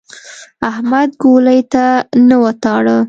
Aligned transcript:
احمد 0.69 1.09
ګولۍ 1.23 1.61
ته 1.73 1.85
نه 2.27 2.35
وتاړه. 2.43 2.97